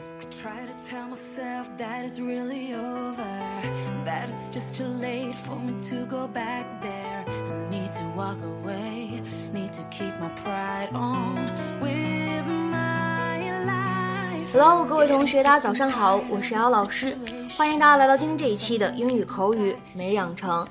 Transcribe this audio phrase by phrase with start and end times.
[0.00, 3.22] I try to tell myself that it's really over,
[4.04, 7.24] that it's just too late for me to go back there.
[7.28, 9.22] I need to walk away,
[9.52, 11.36] need to keep my pride on
[11.80, 14.52] with my life.
[14.52, 17.16] Hello，各位同学，大家早上好，我是姚老师，
[17.56, 20.66] 欢迎大家来到今天这一期的英语口语每日养成。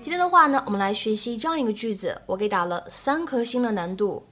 [0.00, 4.24] 今天的话呢，我们来学习这样一个句子，我给打了三颗星的难度。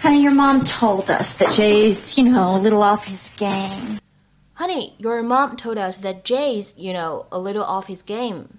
[0.00, 3.98] Honey, your mom told us that Jay's, you know, a little off his game.
[4.54, 8.58] Honey, your mom told us that Jay's, you know, a little off his game.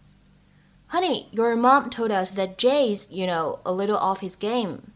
[0.88, 4.94] Honey, your mom told us that Jay's, you know, a little off his game.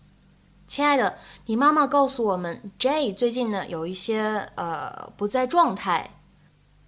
[0.68, 6.12] 亲爱的，你妈妈告诉我们，Jay 最近呢有一些呃不在状态。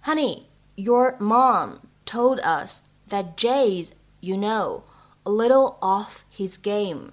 [0.04, 0.42] Honey,
[0.76, 4.82] your mom told us that Jay's, you know,
[5.24, 7.12] a little off his game.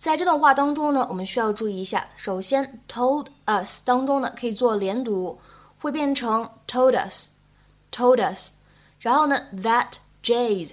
[0.00, 2.08] 在这段话当中呢，我们需要注意一下。
[2.16, 5.38] 首先，told us 当中呢可以做连读，
[5.78, 8.52] 会变成 told us，told us。
[8.98, 9.92] 然后呢，that
[10.24, 10.70] Jay's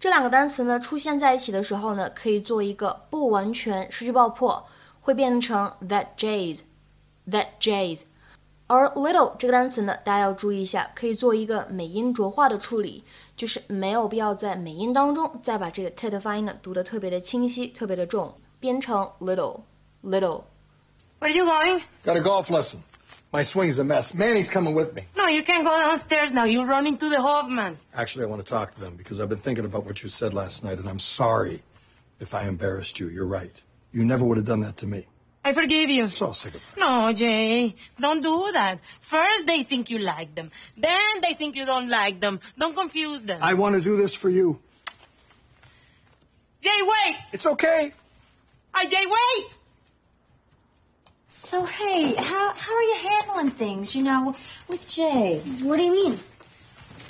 [0.00, 4.66] 这两个单词呢出现在一起的时候呢，可以做一个不完全失去爆破，
[5.02, 8.04] 会变成 that Jay's，that Jay's。
[8.66, 13.04] 而 little 这个单词呢，大家要注意一下，可以做一个美音浊化的处理，
[13.36, 18.34] 就是没有必要在美音当中再把这个 t 的发音呢读得特别的清晰，特别的重。
[18.60, 19.64] 编成 little
[20.02, 20.44] little。
[21.18, 21.82] Where are you going?
[22.04, 22.82] Got a golf lesson.
[23.32, 24.12] My swing's a mess.
[24.12, 25.02] Manny's coming with me.
[25.16, 26.44] No, you can't go downstairs now.
[26.44, 27.84] You run into the Hoffmans.
[27.94, 30.34] Actually, I want to talk to them because I've been thinking about what you said
[30.34, 31.62] last night, and I'm sorry
[32.18, 33.08] if I embarrassed you.
[33.08, 33.54] You're right.
[33.92, 35.06] You never would have done that to me.
[35.44, 36.10] I forgive you.
[36.10, 36.78] So sick of it.
[36.78, 38.80] No, Jay, don't do that.
[39.00, 40.50] First they think you like them.
[40.76, 42.40] Then they think you don't like them.
[42.58, 43.38] Don't confuse them.
[43.40, 44.58] I want to do this for you.
[46.62, 47.16] Jay, wait!
[47.32, 47.92] It's okay.
[48.80, 49.58] I Jay, wait!
[51.28, 54.34] So, hey, how, how are you handling things, you know,
[54.68, 55.38] with Jay?
[55.60, 56.20] What do you mean?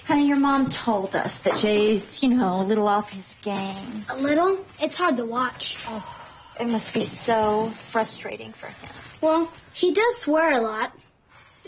[0.04, 4.04] Honey, your mom told us that Jay's, you know, a little off his game.
[4.08, 4.58] A little?
[4.82, 5.78] It's hard to watch.
[5.86, 6.04] Oh,
[6.58, 8.90] it must be so frustrating for him.
[9.20, 10.92] Well, he does swear a lot.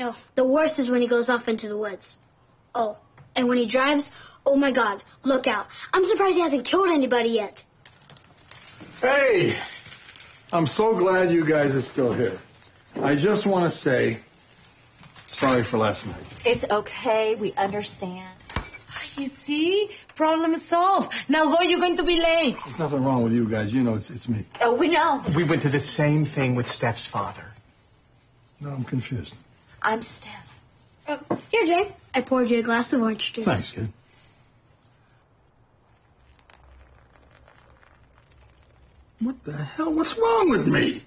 [0.01, 2.19] Oh, the worst is when he goes off into the woods.
[2.75, 2.97] Oh,
[3.37, 4.11] and when he drives,
[4.45, 5.69] oh my god, look out.
[5.93, 7.63] I'm surprised he hasn't killed anybody yet.
[9.01, 9.55] Hey,
[10.53, 12.39] I'm so glad you guys are still here.
[13.01, 14.19] I just want to say
[15.27, 16.23] sorry for last night.
[16.45, 18.29] It's okay, we understand.
[19.17, 19.91] You see?
[20.15, 21.13] Problem solved.
[21.29, 22.57] Now go, you're going to be late.
[22.65, 23.73] There's nothing wrong with you guys.
[23.73, 24.45] You know it's, it's me.
[24.61, 25.23] Oh, we know.
[25.35, 27.45] We went to the same thing with Steph's father.
[28.61, 29.35] No, I'm confused.
[29.81, 30.31] I'm Steph.
[31.07, 31.19] Uh,
[31.51, 31.93] here, Jay.
[32.15, 33.45] I poured you a glass of orange juice.
[33.45, 33.89] Thanks, kid.
[39.23, 39.93] What the hell?
[39.95, 41.03] What's wrong with me?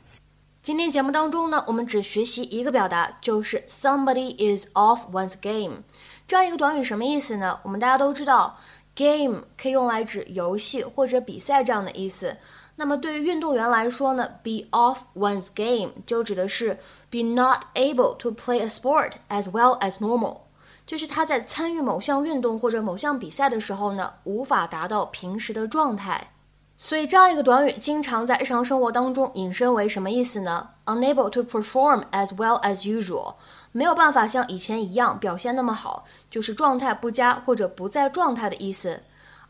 [0.62, 5.84] 今天节目当中呢，我们只学习一个表达，就是 somebody is off one's game。
[6.26, 7.60] 这样一个短语什么意思呢？
[7.64, 8.58] 我们大家都知道
[8.96, 12.38] ，game 可以用来指游戏或者比赛这样的意思。
[12.78, 20.38] 那么对于运动员来说呢，be off one's game 就指的是 be not able to play a sport as well as normal，
[20.86, 26.32] 就是他在参与某项运动或者某项比赛的时候呢，无法达到平时的状态。
[26.78, 33.36] 所以这样一个短语经常在日常生活当中引申为什么意思呢？Unable to perform as well as usual，
[33.72, 39.04] 没有办法像以前一样表现那么好，就是状态不佳或者不在状态的意思。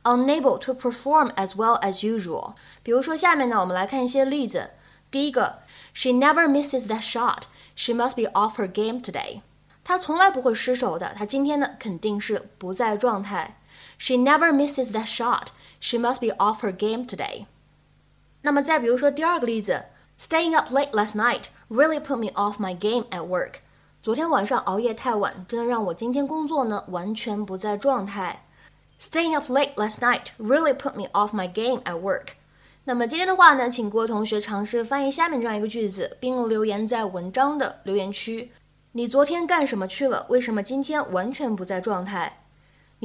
[0.04, 2.54] Unable to perform as well as usual。
[2.84, 4.70] 比如说下面呢，我们来看一些例子。
[5.10, 5.60] 第一个
[5.96, 7.44] ，She never misses that shot.
[7.76, 9.42] She must be off her game today.
[9.84, 13.58] 她从来不会失手的，她今天呢肯定是不在状态。
[13.98, 15.48] She never misses that shot.
[15.80, 17.46] She must be off her game today.
[18.42, 19.86] 那么再比如说第二个例子
[20.20, 23.56] ，Staying up late last night really put me off my game at work.
[24.02, 28.46] 昨天晚上熬夜太晚，真的让我今天工作呢完全不在状态。
[29.00, 32.28] Staying up late last night really put me off my game at work.
[32.86, 38.52] 那么今天的话呢，请各位同学尝试翻译下面这样一个句子，并留言在文章的留言区。
[38.92, 40.28] 你昨天干什么去了？
[40.30, 42.45] 为什么今天完全不在状态？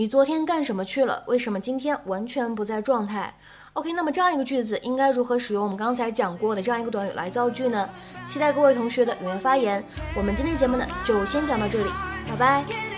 [0.00, 1.22] 你昨天干什么去了？
[1.26, 3.34] 为什么今天完全不在状态
[3.74, 7.86] ？OK，那么这样一个句子应该如何使用我们刚才讲过的这样一个短语来造句呢？
[8.26, 9.84] 期待各位同学的踊跃发言。
[10.16, 11.90] 我们今天节目呢就先讲到这里，
[12.26, 12.89] 拜拜。